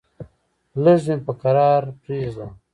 لږ 0.83 1.01
مې 1.07 1.17
په 1.25 1.33
کرار 1.41 1.83
پرېږده! 2.01 2.45